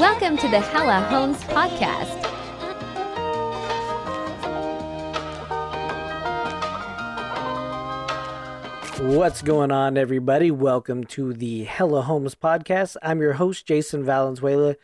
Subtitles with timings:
[0.00, 2.26] Welcome to the Hella Homes Podcast.
[9.14, 10.50] What's going on, everybody?
[10.50, 12.96] Welcome to the Hella Homes Podcast.
[13.02, 14.76] I'm your host, Jason Valenzuela,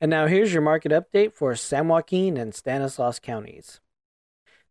[0.00, 3.80] And now here's your market update for San Joaquin and Stanislaus counties.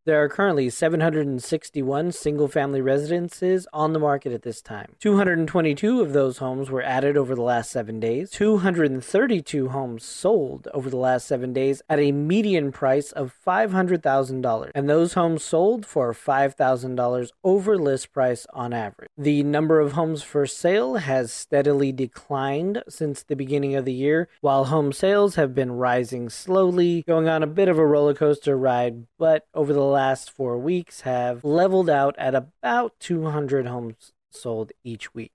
[0.05, 4.97] There are currently 761 single family residences on the market at this time.
[4.99, 8.29] 222 of those homes were added over the last seven days.
[8.31, 14.71] 232 homes sold over the last seven days at a median price of $500,000.
[14.75, 19.09] And those homes sold for $5,000 over list price on average.
[19.17, 24.27] The number of homes for sale has steadily declined since the beginning of the year,
[24.41, 28.57] while home sales have been rising slowly, going on a bit of a roller coaster
[28.57, 34.71] ride, but over the last four weeks have leveled out at about 200 homes sold
[34.83, 35.31] each week.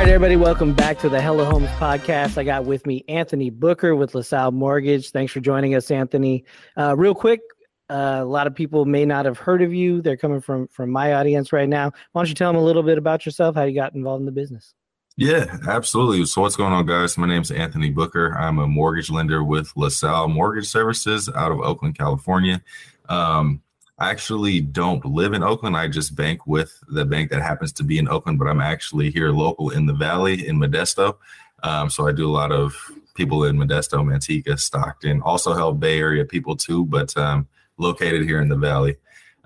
[0.00, 2.38] Right, everybody, welcome back to the Hella Homes podcast.
[2.38, 5.10] I got with me Anthony Booker with LaSalle Mortgage.
[5.10, 6.46] Thanks for joining us, Anthony.
[6.74, 7.42] Uh, real quick,
[7.90, 10.00] uh, a lot of people may not have heard of you.
[10.00, 11.92] They're coming from from my audience right now.
[12.12, 14.24] Why don't you tell them a little bit about yourself, how you got involved in
[14.24, 14.74] the business?
[15.18, 16.24] Yeah, absolutely.
[16.24, 17.18] So, what's going on, guys?
[17.18, 18.34] My name is Anthony Booker.
[18.38, 22.62] I'm a mortgage lender with LaSalle Mortgage Services out of Oakland, California.
[23.10, 23.60] Um,
[24.00, 25.76] I actually don't live in Oakland.
[25.76, 29.10] I just bank with the bank that happens to be in Oakland, but I'm actually
[29.10, 31.18] here local in the Valley in Modesto.
[31.62, 32.74] Um, so I do a lot of
[33.14, 37.46] people in Modesto, Manteca, Stockton, also help Bay Area people too, but um,
[37.76, 38.96] located here in the Valley.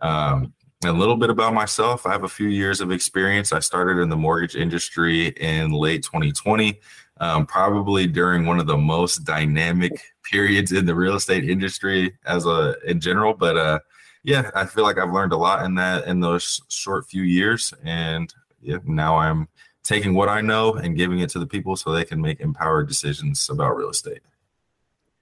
[0.01, 0.55] Um,
[0.85, 2.07] a little bit about myself.
[2.07, 3.53] I have a few years of experience.
[3.53, 6.79] I started in the mortgage industry in late 2020,
[7.19, 9.93] um, probably during one of the most dynamic
[10.31, 13.35] periods in the real estate industry as a in general.
[13.35, 13.79] But uh,
[14.25, 17.75] yeah, I feel like I've learned a lot in that in those short few years,
[17.85, 19.49] and yeah, now I'm
[19.83, 22.89] taking what I know and giving it to the people so they can make empowered
[22.89, 24.23] decisions about real estate.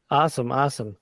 [0.09, 0.97] Awesome, awesome.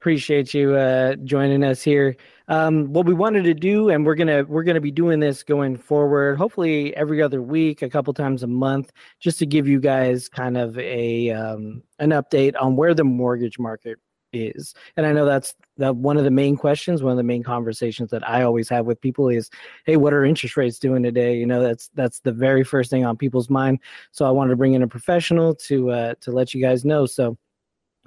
[0.00, 2.16] Appreciate you uh, joining us here.
[2.46, 5.76] Um, what we wanted to do, and we're gonna we're gonna be doing this going
[5.76, 10.28] forward, hopefully every other week, a couple times a month, just to give you guys
[10.28, 13.98] kind of a um, an update on where the mortgage market
[14.36, 14.74] is.
[14.96, 18.10] And I know that's the one of the main questions, one of the main conversations
[18.10, 19.50] that I always have with people is,
[19.84, 23.04] "Hey, what are interest rates doing today?" You know, that's that's the very first thing
[23.04, 23.80] on people's mind.
[24.12, 27.06] So I wanted to bring in a professional to uh, to let you guys know.
[27.06, 27.36] So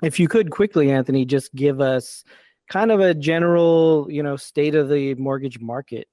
[0.01, 2.23] if you could quickly, Anthony, just give us
[2.69, 6.07] kind of a general, you know, state of the mortgage market.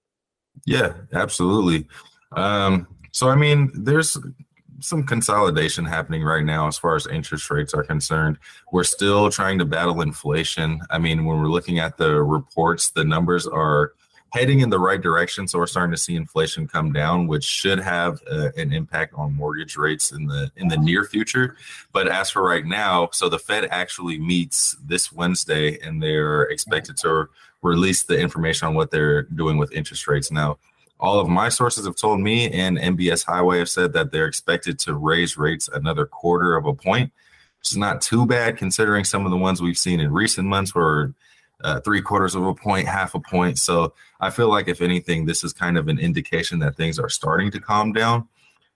[0.64, 1.86] Yeah, absolutely.
[2.32, 4.16] Um, so I mean, there's
[4.80, 8.38] some consolidation happening right now as far as interest rates are concerned.
[8.72, 10.80] We're still trying to battle inflation.
[10.90, 13.92] I mean, when we're looking at the reports, the numbers are
[14.30, 15.48] heading in the right direction.
[15.48, 19.34] So we're starting to see inflation come down, which should have uh, an impact on
[19.34, 21.56] mortgage rates in the in the near future.
[21.92, 26.96] But as for right now, so the Fed actually meets this Wednesday, and they're expected
[26.98, 27.28] to
[27.62, 30.58] release the information on what they're doing with interest rates now
[30.98, 34.78] all of my sources have told me and MBS Highway have said that they're expected
[34.80, 37.12] to raise rates another quarter of a point.
[37.60, 40.74] which is not too bad considering some of the ones we've seen in recent months
[40.74, 41.12] were
[41.62, 43.58] uh, three quarters of a point, half a point.
[43.58, 47.08] So I feel like if anything, this is kind of an indication that things are
[47.08, 48.28] starting to calm down.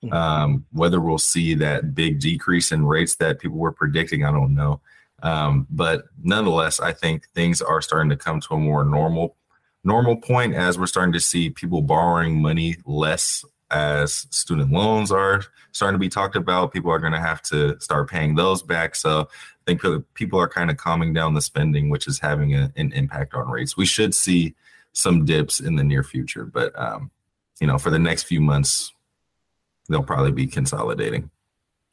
[0.03, 0.15] Mm-hmm.
[0.15, 4.55] Um, whether we'll see that big decrease in rates that people were predicting, I don't
[4.55, 4.81] know.
[5.23, 9.37] Um, but nonetheless, I think things are starting to come to a more normal
[9.85, 15.43] normal point as we're starting to see people borrowing money less as student loans are
[15.73, 16.73] starting to be talked about.
[16.73, 18.95] People are going to have to start paying those back.
[18.95, 22.73] So I think people are kind of calming down the spending, which is having a,
[22.77, 23.77] an impact on rates.
[23.77, 24.55] We should see
[24.93, 27.11] some dips in the near future, but um,
[27.61, 28.93] you know, for the next few months,
[29.89, 31.31] they'll probably be consolidating.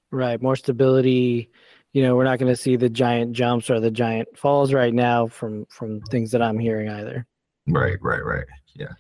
[0.09, 1.49] Right, more stability.
[1.93, 4.93] You know, we're not going to see the giant jumps or the giant falls right
[4.93, 7.27] now from from things that I'm hearing either.
[7.67, 8.45] Right, right, right.
[8.75, 8.93] Yeah.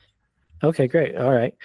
[0.63, 1.15] Okay, great.
[1.15, 1.55] All right.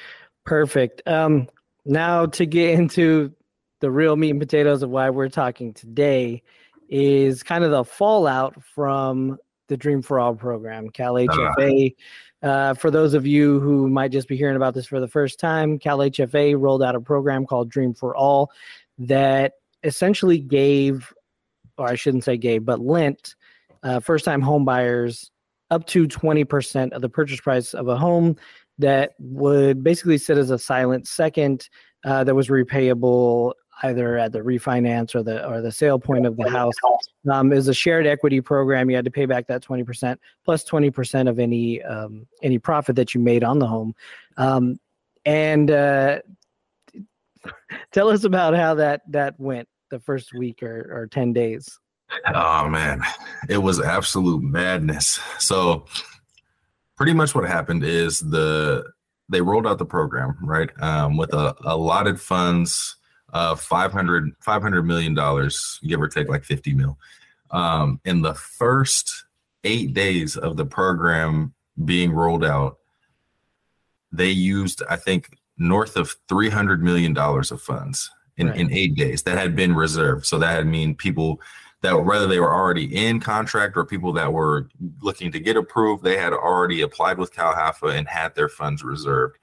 [0.44, 1.02] Perfect.
[1.06, 1.48] Um,
[1.84, 3.32] now to get into
[3.80, 6.42] the real meat and potatoes of why we're talking today
[6.88, 9.38] is kind of the fallout from
[9.68, 11.94] the Dream for All program, Cal HFA.
[12.42, 15.08] Uh, uh, for those of you who might just be hearing about this for the
[15.08, 18.50] first time, Cal HFA rolled out a program called Dream for All
[18.98, 21.12] that essentially gave,
[21.78, 23.34] or I shouldn't say gave, but lent
[23.82, 25.30] uh, first time home buyers
[25.72, 28.36] up to 20% of the purchase price of a home
[28.78, 31.70] that would basically sit as a silent second
[32.04, 33.54] uh, that was repayable
[33.84, 36.74] either at the refinance or the or the sale point of the house.
[37.30, 38.90] Um, is a shared equity program.
[38.90, 43.14] You had to pay back that 20% plus 20% of any um, any profit that
[43.14, 43.94] you made on the home.
[44.36, 44.78] Um,
[45.24, 46.18] and uh,
[47.92, 51.78] tell us about how that that went the first week or, or 10 days
[52.34, 53.02] Oh man,
[53.48, 55.18] it was absolute madness.
[55.38, 55.86] So
[56.96, 58.84] pretty much what happened is the
[59.28, 62.96] they rolled out the program right um, with a allotted funds
[63.30, 66.98] of 500 500 million dollars give or take like 50 mil
[67.50, 69.24] um, in the first
[69.64, 71.54] eight days of the program
[71.84, 72.78] being rolled out
[74.12, 78.60] they used i think north of 300 million dollars of funds in, right.
[78.60, 81.40] in eight days that had been reserved so that had mean people
[81.82, 84.68] that whether they were already in contract or people that were
[85.00, 89.38] looking to get approved, they had already applied with CalHFA and had their funds reserved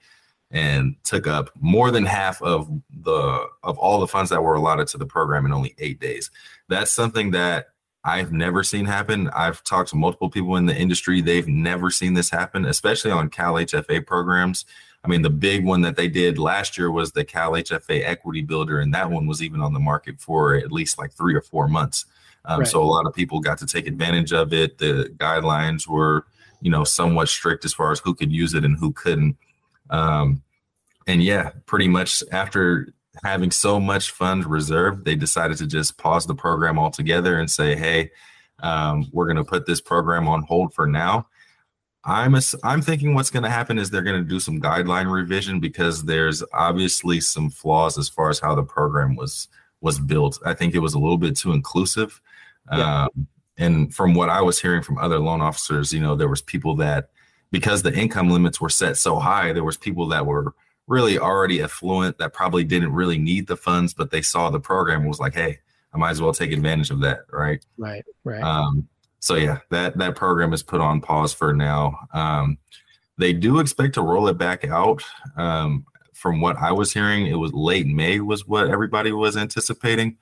[0.52, 2.68] and took up more than half of
[3.04, 6.32] the of all the funds that were allotted to the program in only eight days.
[6.70, 7.68] That's something that
[8.04, 9.30] I've never seen happen.
[9.30, 11.22] I've talked to multiple people in the industry.
[11.22, 14.66] They've never seen this happen, especially on Cal HFA programs.
[15.04, 18.42] I mean, the big one that they did last year was the Cal HFA Equity
[18.42, 21.42] Builder, and that one was even on the market for at least like three or
[21.42, 22.06] four months.
[22.46, 22.68] Um, right.
[22.68, 24.78] So a lot of people got to take advantage of it.
[24.78, 26.26] The guidelines were,
[26.62, 29.38] you know, somewhat strict as far as who could use it and who couldn't.
[29.90, 30.42] Um,
[31.08, 32.94] and yeah, pretty much after
[33.24, 37.76] having so much funds reserved, they decided to just pause the program altogether and say,
[37.76, 38.12] "Hey,
[38.62, 41.28] um, we're going to put this program on hold for now."
[42.06, 45.12] I'm a, I'm thinking what's going to happen is they're going to do some guideline
[45.12, 49.50] revision because there's obviously some flaws as far as how the program was
[49.82, 50.40] was built.
[50.46, 52.22] I think it was a little bit too inclusive.
[52.72, 53.06] Yeah.
[53.06, 56.42] Um, and from what I was hearing from other loan officers, you know, there was
[56.42, 57.10] people that
[57.52, 60.54] because the income limits were set so high, there was people that were
[60.88, 65.06] really already affluent that probably didn't really need the funds, but they saw the program
[65.06, 65.60] was like, hey,
[65.94, 67.64] I might as well take advantage of that, right?
[67.78, 68.42] Right, right.
[68.42, 68.88] Um,
[69.20, 72.00] so yeah, that that program is put on pause for now.
[72.14, 72.58] Um,
[73.18, 75.04] they do expect to roll it back out.
[75.36, 75.86] Um,
[76.20, 80.18] from what I was hearing, it was late May was what everybody was anticipating,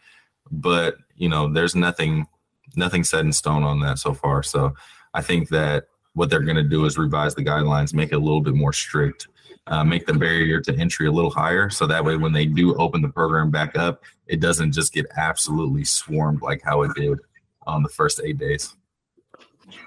[0.51, 2.27] but you know, there's nothing
[2.75, 4.43] nothing set in stone on that so far.
[4.43, 4.75] So
[5.15, 8.19] I think that what they're going to do is revise the guidelines, make it a
[8.19, 9.27] little bit more strict,
[9.65, 11.69] uh, make the barrier to entry a little higher.
[11.71, 15.07] So that way, when they do open the program back up, it doesn't just get
[15.17, 17.17] absolutely swarmed like how it did
[17.65, 18.75] on the first eight days.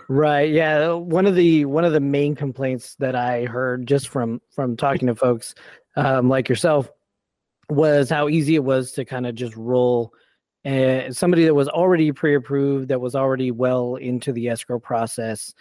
[0.08, 0.50] Right.
[0.50, 0.92] Yeah.
[0.92, 5.06] One of the one of the main complaints that I heard just from from talking
[5.06, 5.54] to folks
[5.96, 6.90] um, like yourself
[7.68, 10.12] was how easy it was to kind of just roll
[10.64, 15.54] and somebody that was already pre-approved that was already well into the escrow process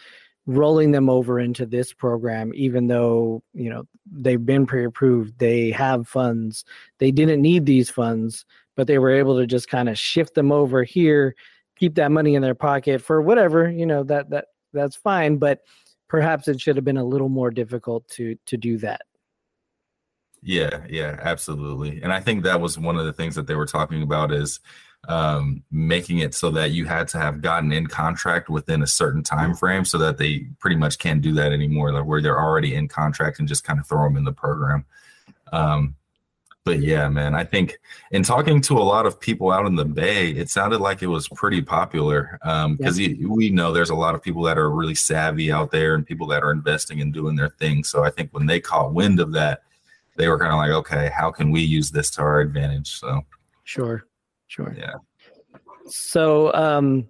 [0.45, 6.07] rolling them over into this program even though you know they've been pre-approved they have
[6.07, 6.65] funds
[6.97, 8.45] they didn't need these funds
[8.75, 11.35] but they were able to just kind of shift them over here
[11.77, 15.61] keep that money in their pocket for whatever you know that that that's fine but
[16.07, 19.01] perhaps it should have been a little more difficult to to do that
[20.41, 23.65] yeah yeah absolutely and i think that was one of the things that they were
[23.65, 24.59] talking about is
[25.07, 29.23] um, making it so that you had to have gotten in contract within a certain
[29.23, 32.75] time frame so that they pretty much can't do that anymore like where they're already
[32.75, 34.85] in contract and just kind of throw them in the program.
[35.53, 35.95] Um,
[36.65, 37.79] but yeah man i think
[38.11, 41.07] in talking to a lot of people out in the bay it sounded like it
[41.07, 42.37] was pretty popular
[42.77, 45.95] because um, we know there's a lot of people that are really savvy out there
[45.95, 48.93] and people that are investing and doing their thing so i think when they caught
[48.93, 49.63] wind of that
[50.19, 53.21] they were kind of like okay how can we use this to our advantage so
[53.63, 54.05] sure
[54.49, 54.75] Sure.
[54.77, 54.95] Yeah.
[55.87, 57.07] So, um,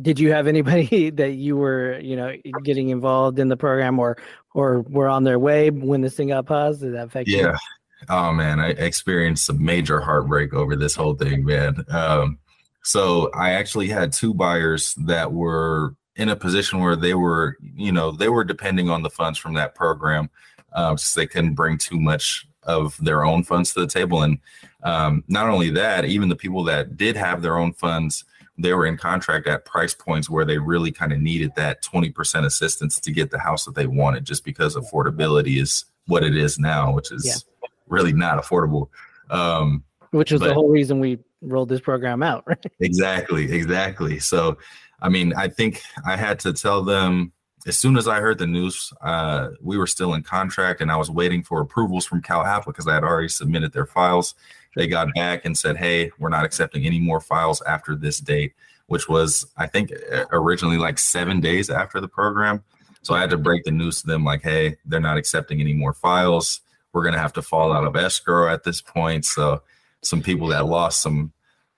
[0.00, 2.34] did you have anybody that you were, you know,
[2.64, 4.16] getting involved in the program or
[4.54, 6.80] or were on their way when this thing got paused?
[6.80, 7.38] Did that affect yeah.
[7.38, 7.46] you?
[7.46, 7.56] Yeah.
[8.08, 11.84] Oh man, I experienced some major heartbreak over this whole thing, man.
[11.88, 12.38] Um,
[12.82, 17.92] so I actually had two buyers that were in a position where they were, you
[17.92, 20.30] know, they were depending on the funds from that program,
[20.74, 24.22] um, so they couldn't bring too much of their own funds to the table.
[24.22, 24.38] And
[24.82, 28.24] um, not only that, even the people that did have their own funds,
[28.58, 32.44] they were in contract at price points where they really kind of needed that 20%
[32.44, 36.58] assistance to get the house that they wanted, just because affordability is what it is
[36.58, 37.68] now, which is yeah.
[37.88, 38.88] really not affordable.
[39.30, 42.64] Um, which is but, the whole reason we rolled this program out, right?
[42.80, 44.18] Exactly, exactly.
[44.18, 44.58] So,
[45.00, 47.32] I mean, I think I had to tell them
[47.66, 50.96] as soon as I heard the news, uh, we were still in contract and I
[50.96, 54.34] was waiting for approvals from CalHFA because I had already submitted their files.
[54.74, 58.54] They got back and said, hey, we're not accepting any more files after this date,
[58.86, 59.92] which was, I think,
[60.32, 62.64] originally like seven days after the program.
[63.02, 65.74] So I had to break the news to them like, hey, they're not accepting any
[65.74, 66.60] more files.
[66.92, 69.24] We're going to have to fall out of escrow at this point.
[69.24, 69.62] So
[70.02, 71.32] some people that lost some,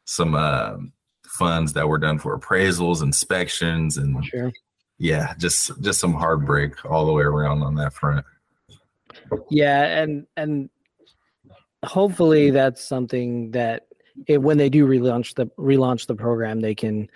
[0.05, 0.77] some, uh,
[1.25, 4.53] funds that were done for appraisals, inspections, and sure
[4.99, 8.25] yeah, just just some heartbreak all the way around on that front.
[9.51, 10.71] Yeah, and and
[11.85, 13.87] hopefully that's something that
[14.27, 17.09] it, when they do relaunch the relaunch the program, they can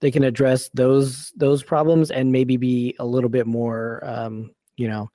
[0.00, 4.88] they can address those those problems and maybe be a little bit more um, you
[4.88, 5.10] know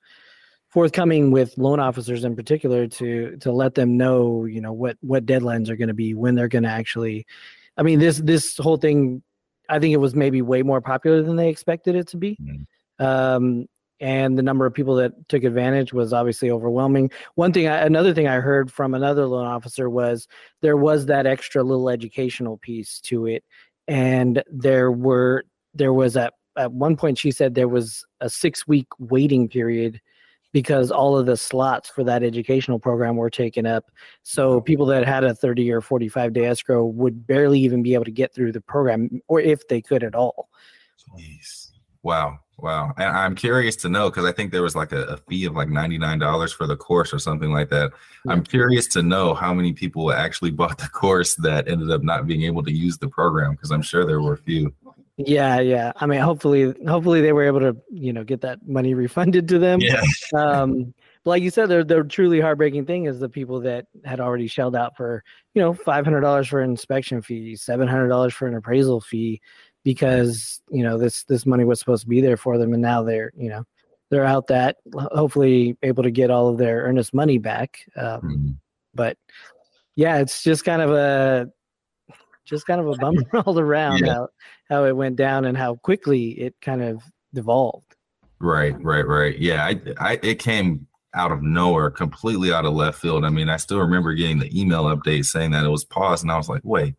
[0.68, 5.26] forthcoming with loan officers in particular to to let them know you know what what
[5.26, 7.26] deadlines are going to be when they're going to actually
[7.76, 9.22] i mean this this whole thing
[9.70, 12.36] I think it was maybe way more popular than they expected it to be.
[12.42, 13.04] Mm-hmm.
[13.04, 13.66] Um,
[14.00, 17.10] and the number of people that took advantage was obviously overwhelming.
[17.34, 20.26] One thing, I, another thing I heard from another loan officer was
[20.62, 23.44] there was that extra little educational piece to it,
[23.86, 28.66] and there were there was at at one point she said there was a six
[28.66, 30.00] week waiting period
[30.52, 33.90] because all of the slots for that educational program were taken up.
[34.22, 34.64] So mm-hmm.
[34.64, 38.10] people that had a 30 or 45 day escrow would barely even be able to
[38.10, 40.48] get through the program, or if they could at all.
[41.18, 41.70] Jeez.
[42.02, 42.40] Wow.
[42.62, 42.92] Wow.
[42.98, 45.54] And I'm curious to know because I think there was like a, a, fee of
[45.54, 47.90] like $99 for the course or something like that.
[48.24, 48.32] Yeah.
[48.32, 52.26] I'm curious to know how many people actually bought the course that ended up not
[52.26, 54.74] being able to use the program because I'm sure there were a few.
[55.26, 55.92] Yeah, yeah.
[55.96, 59.58] I mean, hopefully, hopefully they were able to, you know, get that money refunded to
[59.58, 59.80] them.
[59.80, 60.02] Yeah.
[60.34, 64.20] um, but like you said, the the truly heartbreaking thing is the people that had
[64.20, 65.22] already shelled out for,
[65.54, 69.00] you know, five hundred dollars for an inspection fee, seven hundred dollars for an appraisal
[69.00, 69.40] fee,
[69.84, 73.02] because you know this this money was supposed to be there for them, and now
[73.02, 73.64] they're, you know,
[74.08, 77.80] they're out that hopefully able to get all of their earnest money back.
[77.96, 78.50] Um, mm-hmm.
[78.94, 79.18] But
[79.96, 81.50] yeah, it's just kind of a
[82.50, 84.12] just kind of a bummer all around yeah.
[84.12, 84.28] how,
[84.68, 87.02] how it went down and how quickly it kind of
[87.32, 87.96] devolved.
[88.40, 89.38] Right, right, right.
[89.38, 93.24] Yeah, I, I, it came out of nowhere, completely out of left field.
[93.24, 96.32] I mean, I still remember getting the email update saying that it was paused, and
[96.32, 96.94] I was like, wait.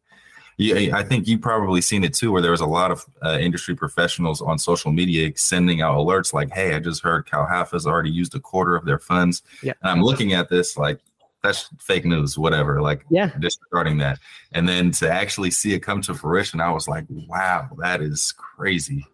[0.58, 3.40] Yeah, I think you probably seen it too, where there was a lot of uh,
[3.42, 7.88] industry professionals on social media sending out alerts like, "Hey, I just heard CalHFA has
[7.88, 11.00] already used a quarter of their funds." Yeah, and I'm looking at this like,
[11.44, 12.82] that's fake news, whatever.
[12.82, 14.20] Like, yeah, disregarding that.
[14.52, 18.34] And then to actually see it come to fruition, I was like, wow, that is
[18.34, 19.06] crazy.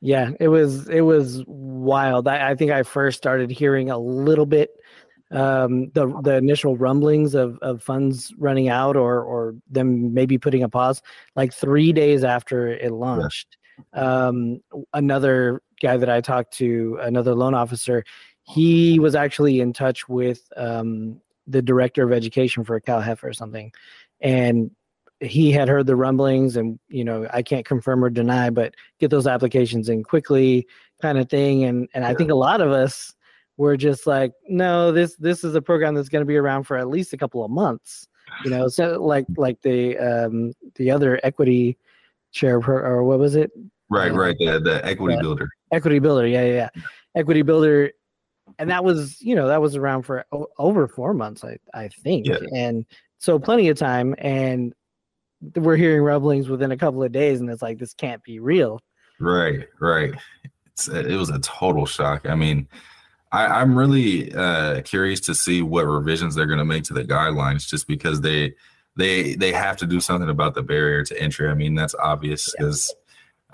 [0.00, 2.28] Yeah, it was it was wild.
[2.28, 4.70] I, I think I first started hearing a little bit
[5.32, 10.62] um the the initial rumblings of of funds running out or or them maybe putting
[10.62, 11.02] a pause
[11.34, 13.56] like 3 days after it launched
[13.92, 14.26] yeah.
[14.26, 14.60] um
[14.94, 18.04] another guy that I talked to another loan officer
[18.48, 23.32] he was actually in touch with um, the director of education for Cal CalHFA or
[23.32, 23.72] something,
[24.20, 24.70] and
[25.20, 29.10] he had heard the rumblings and you know i can't confirm or deny but get
[29.10, 30.66] those applications in quickly
[31.00, 33.14] kind of thing and and i think a lot of us
[33.56, 36.76] were just like no this this is a program that's going to be around for
[36.76, 38.06] at least a couple of months
[38.44, 41.78] you know so like like the um the other equity
[42.32, 43.50] chair or what was it
[43.88, 44.36] Right, Uh, right.
[44.38, 45.48] The the equity builder.
[45.72, 46.82] equity builder yeah yeah, yeah.
[47.14, 47.90] equity builder
[48.58, 51.88] and that was you know that was around for o- over four months i i
[51.88, 52.38] think Yeah.
[52.54, 52.84] and
[53.18, 54.72] so plenty of time and
[55.56, 58.80] we're hearing rumblings within a couple of days and it's like this can't be real
[59.18, 60.12] Right, right.
[60.66, 62.28] It's, it was a total shock.
[62.28, 62.68] I mean,
[63.32, 67.02] I, I'm really uh, curious to see what revisions they're going to make to the
[67.02, 68.52] guidelines, just because they
[68.94, 71.48] they they have to do something about the barrier to entry.
[71.48, 72.94] I mean, that's obvious because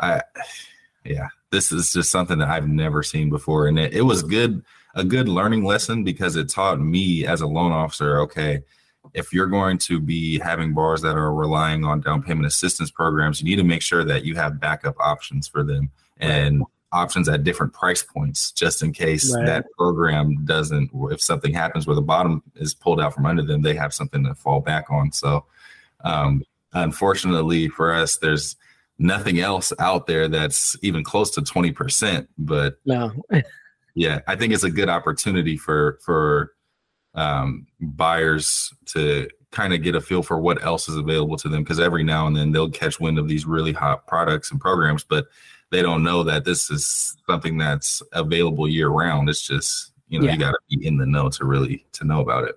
[0.01, 0.23] I,
[1.05, 4.65] yeah, this is just something that I've never seen before, and it, it was good
[4.95, 8.63] a good learning lesson because it taught me as a loan officer, okay.
[9.15, 13.41] If you're going to be having bars that are relying on down payment assistance programs,
[13.41, 17.43] you need to make sure that you have backup options for them and options at
[17.43, 19.47] different price points just in case Right.
[19.47, 23.63] that program doesn't if something happens where the bottom is pulled out from under them
[23.63, 25.47] they have something to fall back on so
[26.05, 26.43] um
[26.75, 28.57] unfortunately for us there's
[28.99, 33.11] nothing else out there that's even close to 20% but no
[33.95, 36.53] yeah i think it's a good opportunity for for
[37.15, 41.63] um buyers to kind of get a feel for what else is available to them
[41.63, 45.05] because every now and then they'll catch wind of these really hot products and programs
[45.05, 45.27] but
[45.71, 50.27] they don't know that this is something that's available year round it's just you know
[50.27, 50.33] Yeah.
[50.33, 52.55] you got to be in the know to really to know about it.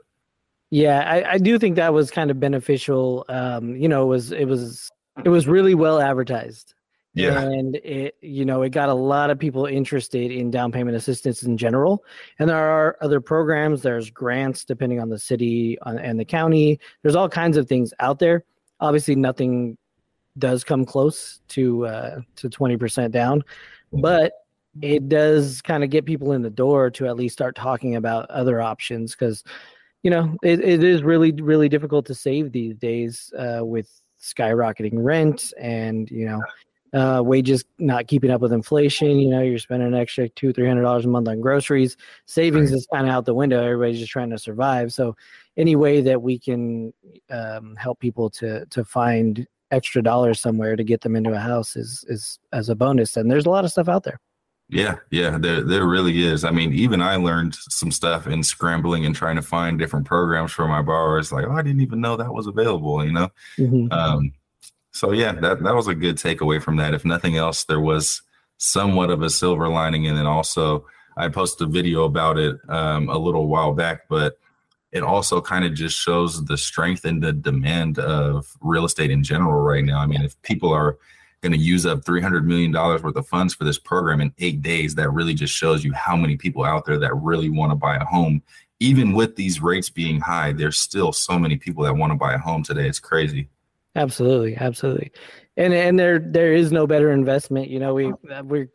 [0.72, 4.32] Yeah I, I do think that was kind of beneficial um you know it was
[4.32, 4.90] it was
[5.24, 6.75] it was really well advertised
[7.16, 7.40] yeah.
[7.40, 11.44] And it you know it got a lot of people interested in down payment assistance
[11.44, 12.04] in general.
[12.40, 13.82] And there are other programs.
[13.82, 16.80] There's grants depending on the city and the county.
[17.02, 18.44] There's all kinds of things out there.
[18.80, 19.78] Obviously nothing
[20.38, 23.42] does come close to uh to 20% down
[23.94, 24.34] but
[24.82, 28.30] it does kind of get people in the door to at least start talking about
[28.30, 29.44] other options because
[30.04, 33.90] you know it, it is really really difficult to save these days uh, with
[34.22, 36.42] skyrocketing rent and you know
[36.96, 39.20] uh, wages not keeping up with inflation.
[39.20, 41.98] You know, you're spending an extra two, three hundred dollars a month on groceries.
[42.26, 43.62] Savings is kind of out the window.
[43.62, 44.94] Everybody's just trying to survive.
[44.94, 45.16] So,
[45.58, 46.94] any way that we can
[47.30, 51.76] um, help people to to find extra dollars somewhere to get them into a house
[51.76, 53.18] is is as a bonus.
[53.18, 54.20] And there's a lot of stuff out there.
[54.70, 56.44] Yeah, yeah, there there really is.
[56.44, 60.54] I mean, even I learned some stuff in scrambling and trying to find different programs
[60.54, 61.32] for my borrowers.
[61.32, 63.06] Like, oh, I didn't even know that was available.
[63.06, 63.30] You know,
[63.60, 63.92] Mhm.
[63.94, 64.32] um,
[64.96, 66.94] so yeah, that that was a good takeaway from that.
[66.94, 68.22] If nothing else, there was
[68.58, 70.86] somewhat of a silver lining, and then also
[71.18, 74.40] I posted a video about it um, a little while back, but
[74.94, 79.22] it also kind of just shows the strength and the demand of real estate in
[79.22, 80.00] general right now.
[80.00, 80.98] I mean, if people are
[81.42, 84.96] going to use up $300 million worth of funds for this program in eight days,
[84.96, 87.98] that really just shows you how many people out there that really want to buy
[87.98, 88.42] a home.
[88.80, 92.34] Even with these rates being high, there's still so many people that want to buy
[92.34, 92.88] a home today.
[92.88, 93.50] It's crazy.
[93.96, 95.12] Absolutely, absolutely,
[95.58, 97.70] and and there there is no better investment.
[97.70, 98.68] You know, we uh, we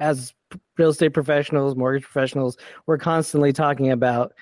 [0.00, 0.34] as
[0.76, 4.32] real estate professionals, mortgage professionals, we're constantly talking about.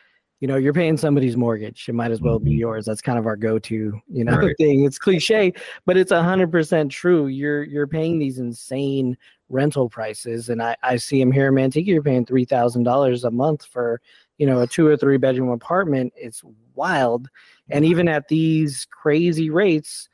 [0.41, 1.89] You know, you're paying somebody's mortgage.
[1.89, 2.59] It might as well be Mhm.
[2.59, 2.85] yours.
[2.85, 4.55] That's kind of our go-to, you know, Right.
[4.59, 4.85] thing.
[4.85, 5.55] It's cliche,
[5.87, 7.29] but it's hundred percent true.
[7.29, 9.17] You're you're paying these insane
[9.49, 11.87] rental prices, and I I see them here in Manteca.
[11.87, 14.01] You're paying three thousand dollars a month for
[14.37, 16.13] you know a two or three bedroom apartment.
[16.17, 16.43] It's
[16.75, 17.29] wild,
[17.71, 20.09] and even at these crazy rates,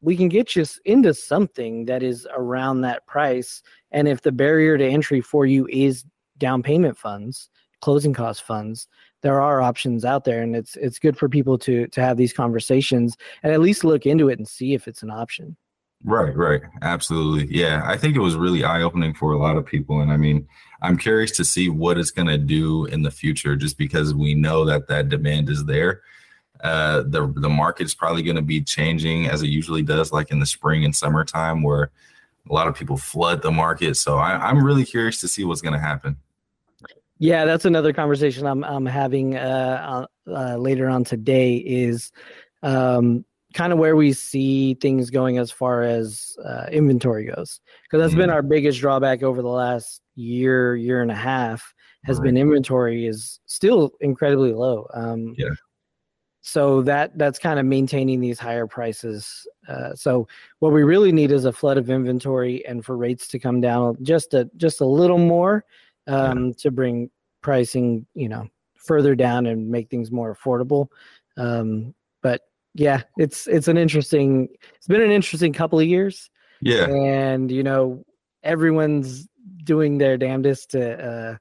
[0.00, 3.62] we can get you into something that is around that price.
[3.90, 6.04] And if the barrier to entry for you is
[6.38, 7.48] down payment funds,
[7.80, 8.86] closing cost funds,
[9.22, 12.32] there are options out there, and it's it's good for people to to have these
[12.32, 15.56] conversations and at least look into it and see if it's an option.
[16.04, 16.60] Right, right.
[16.82, 17.54] Absolutely.
[17.54, 17.82] Yeah.
[17.84, 20.00] I think it was really eye opening for a lot of people.
[20.00, 20.46] And I mean,
[20.80, 24.34] I'm curious to see what it's going to do in the future just because we
[24.34, 26.02] know that that demand is there.
[26.62, 30.40] Uh, the, the market's probably going to be changing as it usually does, like in
[30.40, 31.90] the spring and summertime, where
[32.50, 33.96] a lot of people flood the market.
[33.96, 36.16] So I, I'm really curious to see what's going to happen.
[37.18, 41.56] Yeah, that's another conversation I'm I'm having uh, uh, uh, later on today.
[41.56, 42.12] Is
[42.62, 48.00] um, kind of where we see things going as far as uh, inventory goes, because
[48.00, 48.34] that's been Mhm.
[48.34, 51.74] our biggest drawback over the last year, year and a half.
[52.04, 52.26] Has Right.
[52.26, 54.86] been inventory is still incredibly low.
[54.94, 55.48] Um, Yeah.
[56.48, 59.46] So that that's kind of maintaining these higher prices.
[59.68, 60.26] Uh, so
[60.60, 63.98] what we really need is a flood of inventory and for rates to come down
[64.00, 65.66] just a just a little more
[66.06, 67.10] um, to bring
[67.42, 70.86] pricing, you know, further down and make things more affordable.
[71.36, 72.40] Um, but
[72.72, 74.48] yeah, it's it's an interesting.
[74.74, 76.30] It's been an interesting couple of years.
[76.62, 78.06] Yeah, and you know
[78.42, 79.28] everyone's
[79.64, 81.36] doing their damnedest to uh,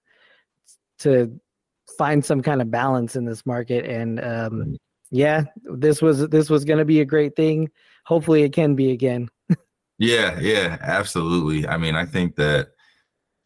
[0.99, 1.39] to
[1.97, 3.85] find some kind of balance in this market.
[3.85, 4.77] And um,
[5.11, 7.69] yeah, this was this was going to be a great thing.
[8.05, 9.29] Hopefully, it can be again.
[9.97, 11.67] yeah, yeah, absolutely.
[11.67, 12.69] I mean, I think that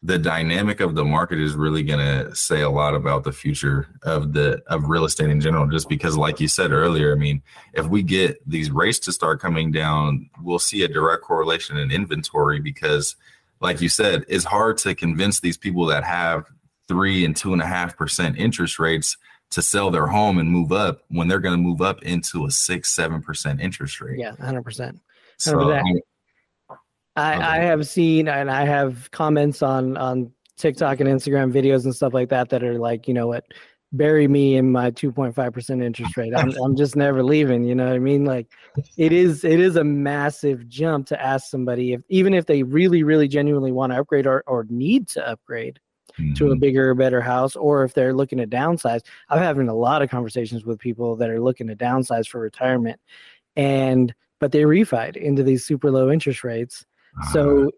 [0.04, 3.86] the dynamic of the market is really going to say a lot about the future
[4.02, 7.40] of the of real estate in general just because like you said earlier i mean
[7.72, 11.92] if we get these rates to start coming down we'll see a direct correlation in
[11.92, 13.14] inventory because
[13.60, 16.46] like you said it's hard to convince these people that have
[16.88, 19.16] three and two and a half percent interest rates
[19.52, 22.50] to sell their home and move up when they're going to move up into a
[22.50, 25.00] six seven percent interest rate yeah 100% 100%.
[25.38, 25.80] So,
[27.16, 31.94] I, I have seen and I have comments on on TikTok and Instagram videos and
[31.94, 33.44] stuff like that that are like, you know what,
[33.92, 36.32] bury me in my 2.5% interest rate.
[36.34, 37.64] I'm, I'm just never leaving.
[37.64, 38.24] You know what I mean?
[38.24, 38.46] Like
[38.96, 43.02] it is, it is a massive jump to ask somebody if, even if they really,
[43.02, 45.80] really genuinely want to upgrade or, or need to upgrade
[46.18, 46.34] mm-hmm.
[46.34, 46.60] to a mm-hmm.
[46.60, 49.00] bigger, better house, or if they're looking to downsize.
[49.28, 53.00] I'm having a lot of conversations with people that are looking to downsize for retirement
[53.56, 56.84] and, but they refied into these super low interest rates
[57.32, 57.70] so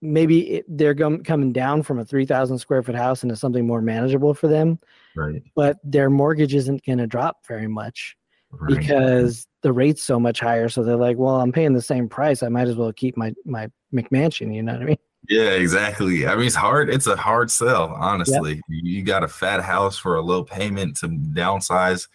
[0.00, 3.80] maybe it, they're com- coming down from a 3000 square foot house into something more
[3.80, 4.78] manageable for them.
[5.16, 5.42] Right.
[5.54, 8.16] But their mortgage isn't going to drop very much
[8.50, 8.78] right.
[8.78, 10.68] because the rate's so much higher.
[10.68, 12.42] So they're like, well, I'm paying the same price.
[12.42, 14.54] I might as well keep my, my McMansion.
[14.54, 14.98] You know what I mean?
[15.28, 16.26] Yeah, exactly.
[16.26, 16.88] I mean, it's hard.
[16.88, 18.54] It's a hard sell, honestly.
[18.54, 18.62] Yep.
[18.68, 22.08] You got a fat house for a low payment to downsize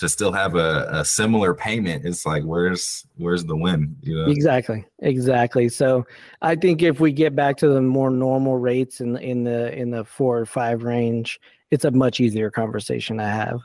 [0.00, 4.30] to still have a, a similar payment it's like where's where's the win you know
[4.30, 6.06] exactly exactly so
[6.40, 9.90] i think if we get back to the more normal rates in in the in
[9.90, 11.38] the four or five range
[11.70, 13.60] it's a much easier conversation to have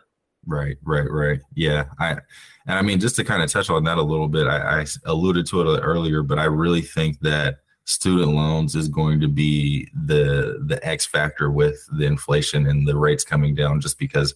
[0.46, 3.98] right right right yeah i and i mean just to kind of touch on that
[3.98, 8.34] a little bit i, I alluded to it earlier but i really think that student
[8.34, 13.24] loans is going to be the the x factor with the inflation and the rates
[13.24, 14.34] coming down just because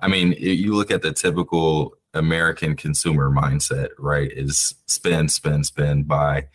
[0.00, 4.30] I mean, you look at the typical American consumer mindset, right?
[4.30, 6.48] Is spend, spend, spend, buy,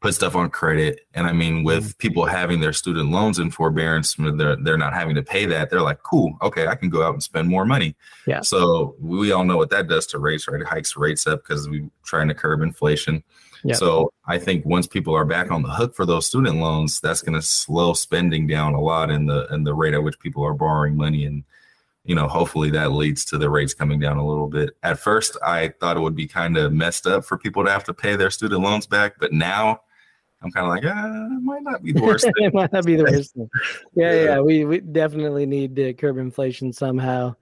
[0.00, 1.00] put stuff on credit.
[1.14, 1.98] And I mean, with mm-hmm.
[1.98, 5.70] people having their student loans in forbearance, they're they're not having to pay that.
[5.70, 7.94] They're like, cool, okay, I can go out and spend more money.
[8.26, 8.40] Yeah.
[8.40, 10.60] So we all know what that does to rates, right?
[10.60, 13.22] It hikes rates up because we're trying to curb inflation.
[13.66, 13.76] Yep.
[13.76, 17.22] So I think once people are back on the hook for those student loans, that's
[17.22, 20.44] going to slow spending down a lot in the in the rate at which people
[20.44, 21.44] are borrowing money and
[22.06, 24.76] you know, hopefully that leads to the rates coming down a little bit.
[24.84, 27.82] At first, I thought it would be kind of messed up for people to have
[27.84, 29.80] to pay their student loans back, but now
[30.40, 32.30] I'm kind of like, ah, it might not be the worst.
[32.36, 33.34] it might not be the worst.
[33.34, 33.50] Thing.
[33.94, 37.34] Yeah, yeah, yeah, we we definitely need to curb inflation somehow.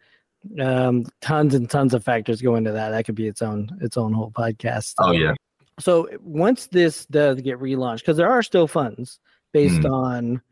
[0.60, 2.90] Um, tons and tons of factors go into that.
[2.90, 4.94] That could be its own its own whole podcast.
[4.98, 5.34] Oh yeah.
[5.80, 9.18] So once this does get relaunched, because there are still funds
[9.52, 9.90] based mm.
[9.90, 10.42] on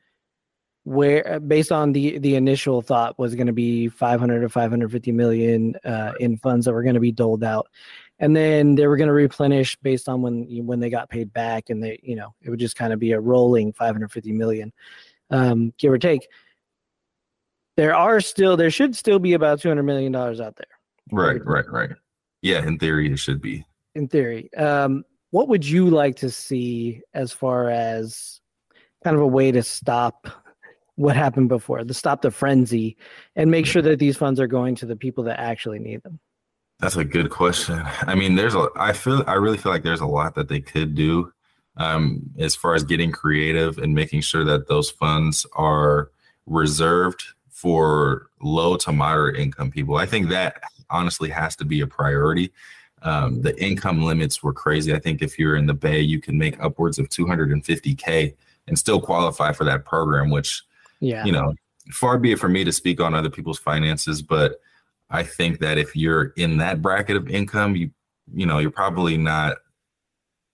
[0.85, 5.13] where uh, based on the the initial thought was going to be 500 to 550
[5.13, 7.69] million uh, in funds that were going to be doled out.
[8.19, 11.71] And then they were going to replenish based on when when they got paid back
[11.71, 14.73] and they you know it would just kind of be a rolling 550 million.
[15.31, 16.29] Um, give or take
[17.77, 20.67] there are still there should still be about 200 million dollars out there.
[21.11, 21.91] Right right right.
[22.43, 23.65] Yeah in theory it should be.
[23.95, 24.53] In theory.
[24.55, 28.41] Um, what would you like to see as far as
[29.03, 30.29] kind of a way to stop
[30.97, 32.97] what happened before, to stop the frenzy
[33.35, 36.21] and make sure that these funds are going to the people that actually need them?
[36.81, 37.83] That's a good question.
[38.03, 40.61] I mean, there's a, I feel, I really feel like there's a lot that they
[40.61, 41.33] could do
[41.79, 46.11] um, as far as getting creative and making sure that those funds are
[46.45, 49.97] reserved for low to moderate income people.
[49.97, 52.53] I think that honestly has to be a priority.
[53.05, 54.95] Um, the income limits were crazy.
[54.95, 58.35] I think if you're in the Bay, you can make upwards of 250K
[58.69, 60.63] and still qualify for that program, which
[61.03, 61.25] yeah.
[61.25, 61.55] You know,
[61.91, 64.61] far be it for me to speak on other people's finances, but
[65.11, 67.91] I think that if you're in that bracket of income, you
[68.33, 69.59] you know, you're probably not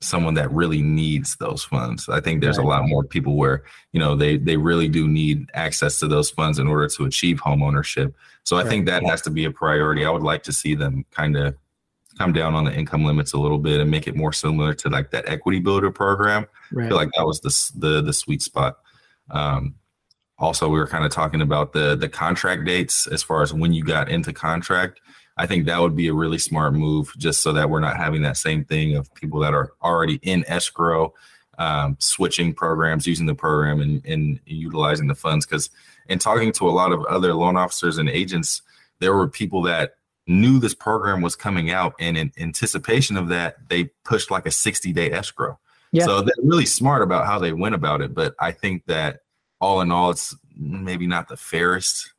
[0.00, 2.08] someone that really needs those funds.
[2.08, 2.64] I think there's right.
[2.64, 6.30] a lot more people where, you know, they they really do need access to those
[6.30, 8.16] funds in order to achieve home ownership.
[8.44, 8.68] So I right.
[8.68, 10.06] think that has to be a priority.
[10.06, 11.54] I would like to see them kind of
[12.18, 14.88] come down on the income limits a little bit and make it more similar to
[14.88, 16.46] like that equity builder program.
[16.72, 16.86] Right.
[16.86, 18.78] I feel like that was the the the sweet spot.
[19.30, 19.74] Um,
[20.38, 23.72] also we were kind of talking about the the contract dates as far as when
[23.72, 25.00] you got into contract
[25.36, 28.22] i think that would be a really smart move just so that we're not having
[28.22, 31.12] that same thing of people that are already in escrow
[31.58, 35.70] um, switching programs using the program and, and utilizing the funds because
[36.08, 38.62] in talking to a lot of other loan officers and agents
[39.00, 39.94] there were people that
[40.28, 44.50] knew this program was coming out, and in anticipation of that, they pushed like a
[44.50, 45.58] 60 day escrow.
[45.92, 46.04] Yeah.
[46.04, 48.14] So they're really smart about how they went about it.
[48.14, 49.20] But I think that
[49.60, 52.12] all in all, it's maybe not the fairest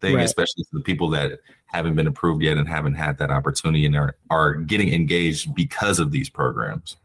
[0.00, 0.24] thing, right.
[0.24, 3.96] especially for the people that haven't been approved yet and haven't had that opportunity and
[3.96, 6.96] are, are getting engaged because of these programs.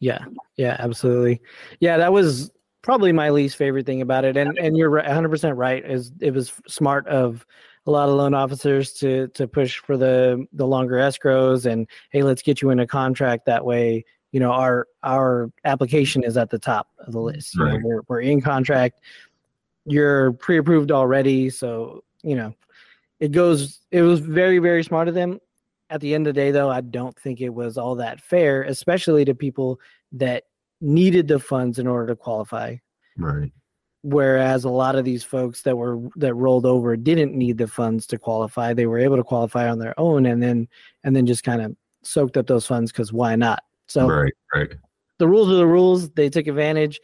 [0.00, 0.24] Yeah,
[0.56, 1.40] yeah, absolutely.
[1.80, 2.50] Yeah, that was
[2.82, 4.36] probably my least favorite thing about it.
[4.36, 5.84] And and you're 100 percent right.
[5.84, 7.44] Is it was smart of
[7.88, 12.22] a lot of loan officers to to push for the the longer escrows and hey,
[12.22, 14.04] let's get you in a contract that way.
[14.30, 17.58] You know, our our application is at the top of the list.
[17.58, 17.72] Right.
[17.72, 19.00] You know, we're we're in contract.
[19.86, 22.54] You're pre-approved already, so you know
[23.20, 23.80] it goes.
[23.90, 25.40] It was very very smart of them.
[25.88, 28.64] At the end of the day, though, I don't think it was all that fair,
[28.64, 29.80] especially to people
[30.12, 30.44] that
[30.82, 32.76] needed the funds in order to qualify.
[33.16, 33.50] Right.
[34.02, 38.06] Whereas a lot of these folks that were that rolled over didn't need the funds
[38.08, 38.72] to qualify.
[38.72, 40.68] They were able to qualify on their own and then
[41.04, 43.62] and then just kind of soaked up those funds because why not?
[43.86, 44.70] So right, right.
[45.18, 46.10] The rules are the rules.
[46.10, 47.00] They took advantage.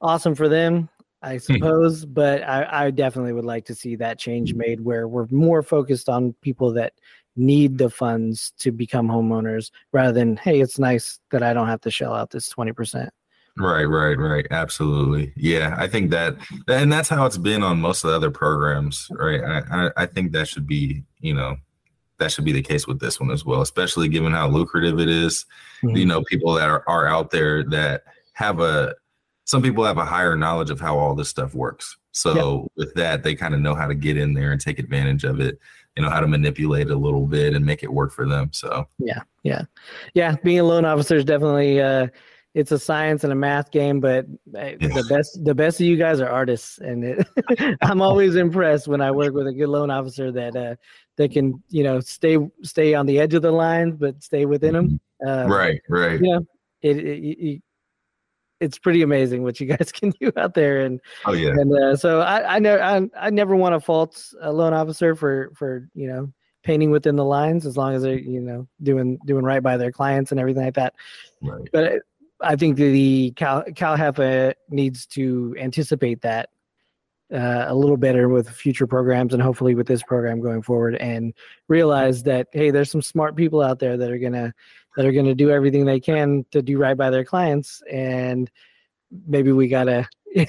[0.00, 0.90] Awesome for them,
[1.22, 1.38] I hmm.
[1.38, 2.04] suppose.
[2.04, 6.08] but I, I definitely would like to see that change made where we're more focused
[6.08, 6.92] on people that
[7.36, 11.82] need the funds to become homeowners rather than hey it's nice that i don't have
[11.82, 13.08] to shell out this 20%
[13.58, 16.36] right right right absolutely yeah i think that
[16.68, 20.32] and that's how it's been on most of the other programs right i i think
[20.32, 21.56] that should be you know
[22.18, 25.08] that should be the case with this one as well especially given how lucrative it
[25.08, 25.46] is.
[25.82, 25.96] Mm-hmm.
[25.96, 28.94] you know people that are, are out there that have a
[29.44, 32.72] some people have a higher knowledge of how all this stuff works so yep.
[32.76, 35.40] with that they kind of know how to get in there and take advantage of
[35.40, 35.58] it
[35.96, 38.86] you know how to manipulate a little bit and make it work for them so
[38.98, 39.62] yeah yeah
[40.14, 42.06] yeah being a loan officer is definitely uh
[42.56, 44.74] it's a science and a math game but yeah.
[44.78, 47.28] the best the best of you guys are artists and it,
[47.82, 50.74] i'm always impressed when i work with a good loan officer that uh
[51.16, 54.72] that can you know stay stay on the edge of the lines but stay within
[54.72, 55.00] them.
[55.26, 56.18] Um, right right.
[56.20, 56.38] yeah
[56.80, 57.62] it, it, it,
[58.60, 61.50] it's pretty amazing what you guys can do out there and oh yeah.
[61.50, 65.14] and uh, so I I never I, I never want to fault a loan officer
[65.14, 69.18] for for you know painting within the lines as long as they're you know doing
[69.26, 70.94] doing right by their clients and everything like that.
[71.42, 71.68] Right.
[71.72, 72.02] but
[72.46, 76.50] I think the Cal CalHFA needs to anticipate that
[77.32, 81.34] uh, a little better with future programs and hopefully with this program going forward and
[81.66, 84.54] realize that hey there's some smart people out there that are gonna
[84.96, 88.50] that are gonna do everything they can to do right by their clients and
[89.26, 90.08] maybe we gotta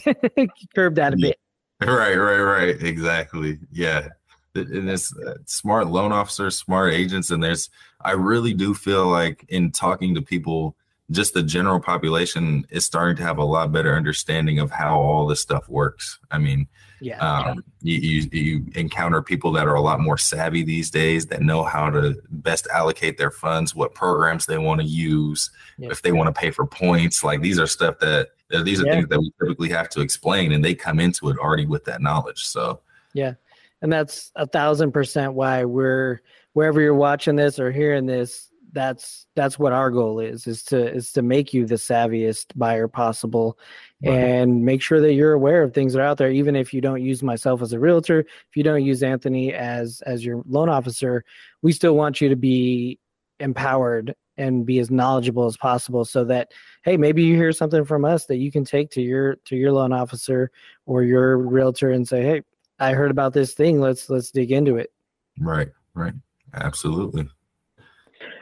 [0.75, 1.39] curb that a bit.
[1.81, 2.83] Right right right.
[2.83, 3.59] Exactly.
[3.71, 4.09] Yeah.
[4.53, 7.69] And it's uh, smart loan officers smart agents and there's
[8.01, 10.75] i really do feel like in talking to people
[11.11, 15.25] just the general population is starting to have a lot better understanding of how all
[15.25, 16.19] this stuff works.
[16.31, 16.67] I mean,
[16.99, 17.97] yeah, um, yeah.
[17.99, 21.63] You, you, you encounter people that are a lot more savvy these days that know
[21.63, 25.89] how to best allocate their funds, what programs they want to use, yeah.
[25.91, 27.23] if they want to pay for points.
[27.23, 28.29] Like these are stuff that
[28.63, 31.65] these are things that we typically have to explain, and they come into it already
[31.65, 32.45] with that knowledge.
[32.45, 32.81] So
[33.13, 33.33] yeah,
[33.81, 36.21] and that's a thousand percent why we're
[36.53, 40.93] wherever you're watching this or hearing this that's that's what our goal is is to
[40.93, 43.57] is to make you the savviest buyer possible
[44.05, 44.13] right.
[44.13, 46.79] and make sure that you're aware of things that are out there even if you
[46.79, 50.69] don't use myself as a realtor if you don't use anthony as as your loan
[50.69, 51.25] officer
[51.63, 52.99] we still want you to be
[53.39, 56.51] empowered and be as knowledgeable as possible so that
[56.83, 59.71] hey maybe you hear something from us that you can take to your to your
[59.71, 60.51] loan officer
[60.85, 62.43] or your realtor and say hey
[62.77, 63.81] i heard about this thing.
[63.81, 64.91] Let's let's dig into it.
[65.39, 66.13] Right right.
[66.53, 67.27] Absolutely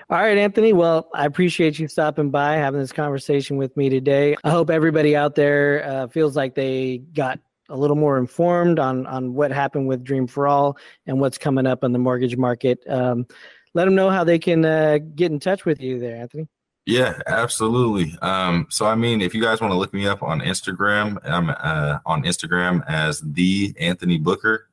[0.09, 0.73] all right, Anthony.
[0.73, 4.35] Well, I appreciate you stopping by, having this conversation with me today.
[4.43, 7.39] I hope everybody out there uh, feels like they got
[7.69, 11.65] a little more informed on on what happened with Dream for All and what's coming
[11.65, 12.79] up on the mortgage market.
[12.87, 13.25] Um,
[13.73, 16.47] let them know how they can uh, get in touch with you there, Anthony.
[16.85, 18.15] Yeah, absolutely.
[18.21, 21.49] Um, so, I mean, if you guys want to look me up on Instagram, I'm
[21.49, 24.64] uh, on Instagram as the Anthony Booker.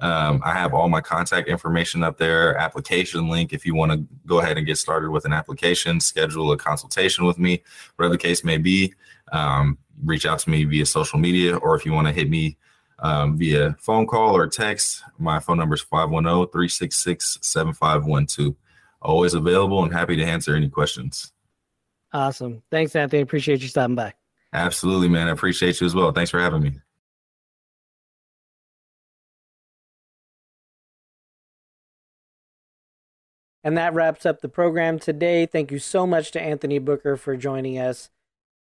[0.00, 3.52] Um, I have all my contact information up there, application link.
[3.52, 7.26] If you want to go ahead and get started with an application, schedule a consultation
[7.26, 7.62] with me,
[7.96, 8.94] whatever the case may be,
[9.32, 12.56] um, reach out to me via social media, or if you want to hit me
[13.00, 18.56] um, via phone call or text, my phone number is 510 366 7512.
[19.02, 21.32] Always available and happy to answer any questions.
[22.12, 22.62] Awesome.
[22.70, 23.22] Thanks, Anthony.
[23.22, 24.14] Appreciate you stopping by.
[24.52, 25.28] Absolutely, man.
[25.28, 26.10] I appreciate you as well.
[26.12, 26.72] Thanks for having me.
[33.62, 35.46] And that wraps up the program today.
[35.46, 38.08] Thank you so much to Anthony Booker for joining us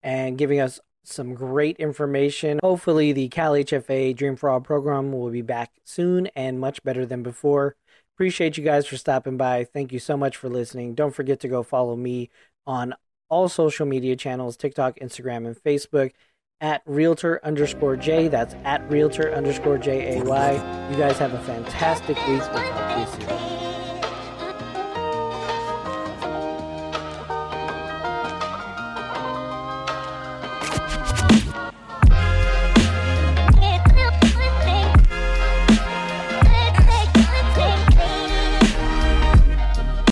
[0.03, 2.59] and giving us some great information.
[2.61, 7.05] Hopefully, the Cal HFA Dream for All program will be back soon and much better
[7.05, 7.75] than before.
[8.15, 9.63] Appreciate you guys for stopping by.
[9.63, 10.93] Thank you so much for listening.
[10.93, 12.29] Don't forget to go follow me
[12.67, 12.93] on
[13.29, 16.11] all social media channels TikTok, Instagram, and Facebook
[16.59, 18.27] at realtor underscore J.
[18.27, 20.89] That's at realtor underscore J A Y.
[20.91, 22.41] You guys have a fantastic week.
[22.53, 23.48] We'll talk to you soon.